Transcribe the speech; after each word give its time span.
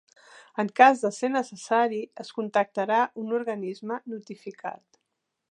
En 0.61 0.69
cas 0.79 1.03
de 1.03 1.11
ser 1.17 1.29
necessari 1.33 1.99
es 2.23 2.33
contactarà 2.39 2.99
un 3.25 3.37
organisme 3.43 4.01
notificat. 4.17 5.01